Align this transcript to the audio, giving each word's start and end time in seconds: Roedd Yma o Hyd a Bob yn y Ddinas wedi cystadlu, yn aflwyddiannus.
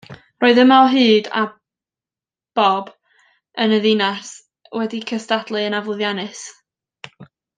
Roedd 0.43 0.59
Yma 0.61 0.77
o 0.85 0.85
Hyd 0.93 1.27
a 1.41 1.43
Bob 2.61 2.89
yn 3.67 3.75
y 3.79 3.81
Ddinas 3.85 4.31
wedi 4.79 5.03
cystadlu, 5.13 5.63
yn 5.67 5.79
aflwyddiannus. 5.83 6.43